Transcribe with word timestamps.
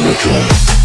I 0.00 0.77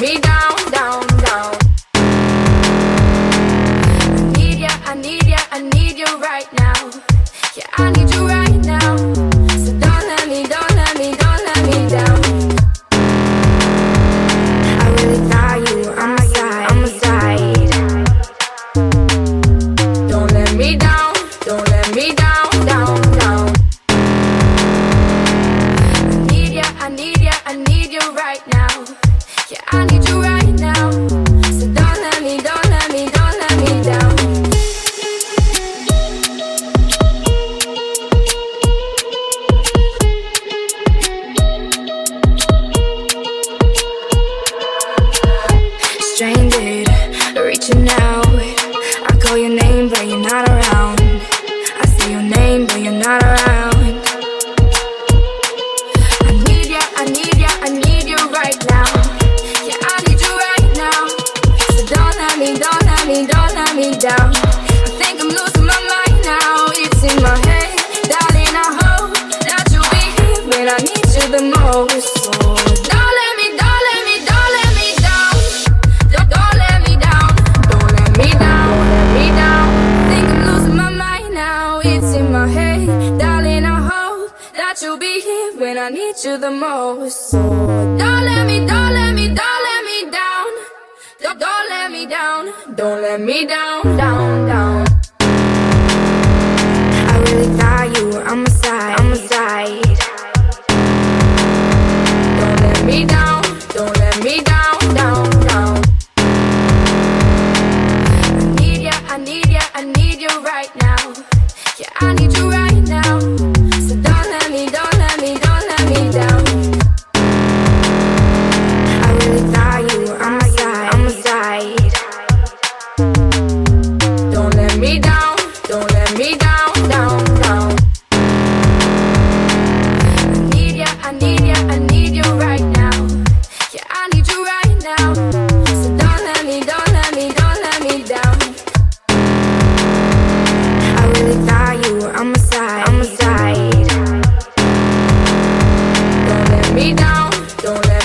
me 0.00 0.18
down, 0.18 0.56
down, 0.70 1.06
down. 1.24 1.54
I 4.16 4.32
need 4.36 4.58
ya, 4.58 4.68
I 4.84 4.94
need 4.94 5.26
ya, 5.26 5.38
I 5.52 5.60
need 5.60 5.98
you 5.98 6.18
right 6.20 6.52
now. 6.58 6.90
Yeah, 7.54 7.66
I 7.78 7.90
need 7.92 8.08
you. 8.10 8.13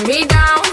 me 0.08 0.26
down. 0.26 0.69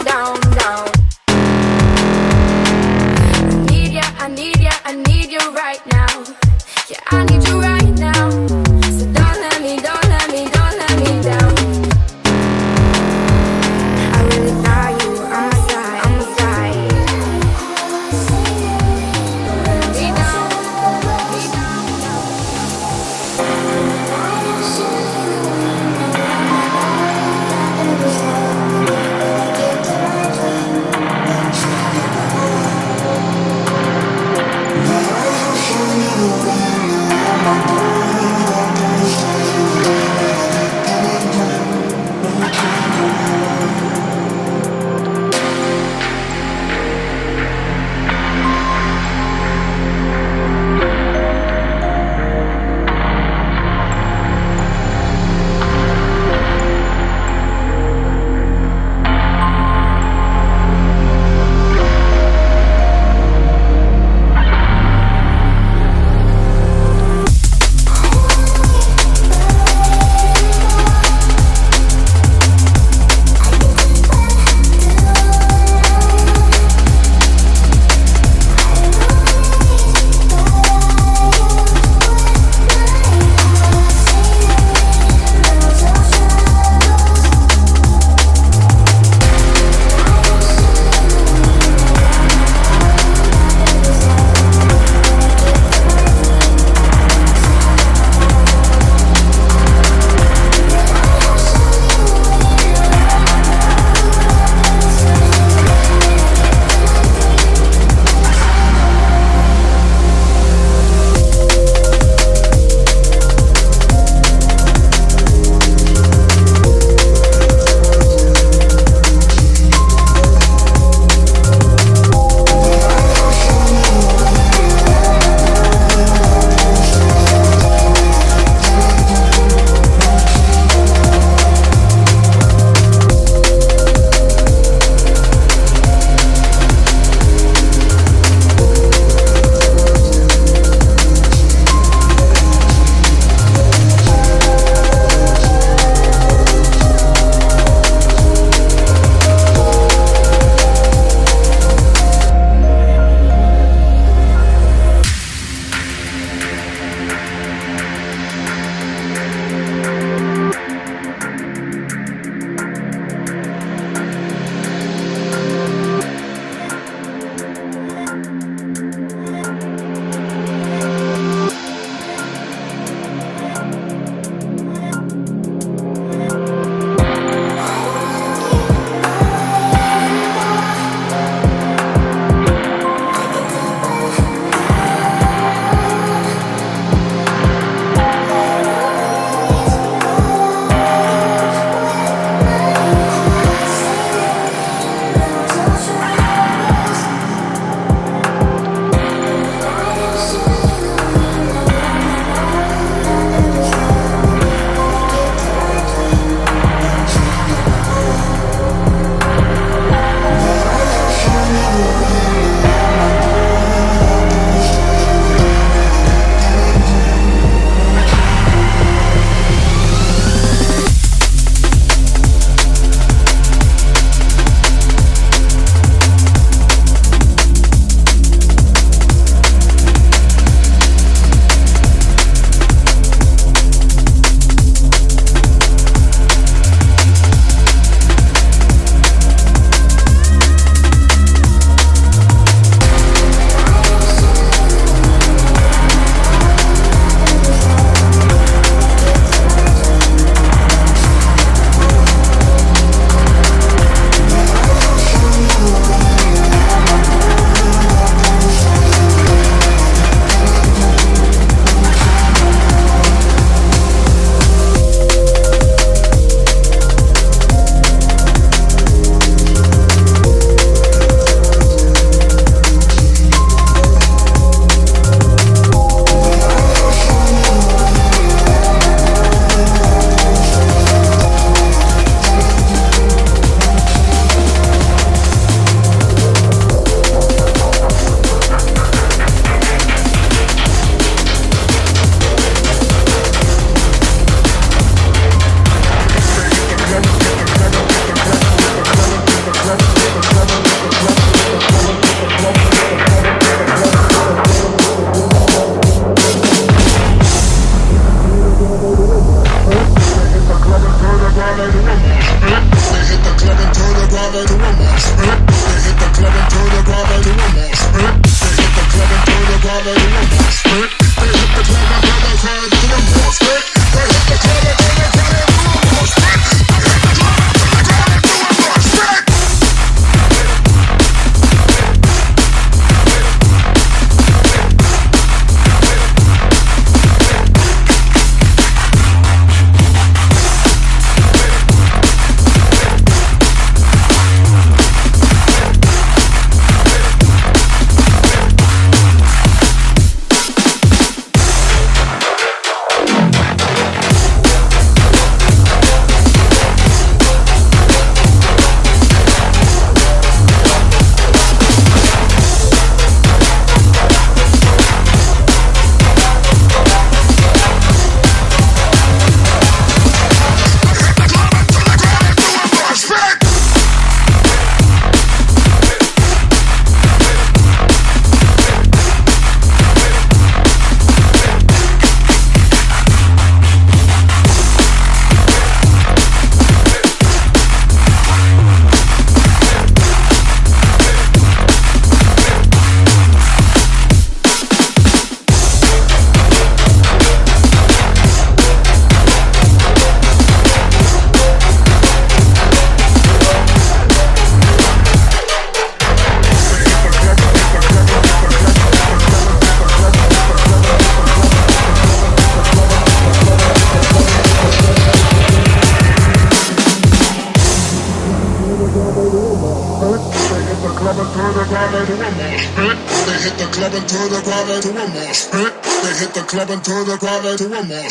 Turn 427.19 427.43
the 427.43 427.57
ground 427.57 427.59
do 427.59 427.75
a 427.75 427.83
mosh 427.85 428.06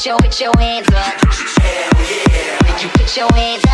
put 0.00 0.06
your, 0.06 0.16
put 0.16 0.40
your 0.40 0.52
hands 0.58 0.88
up. 0.88 1.14
Hell 1.60 1.90
yeah. 2.32 2.82
You 2.82 2.88
put 2.88 3.14
your 3.14 3.28
hands 3.34 3.62
up. 3.64 3.69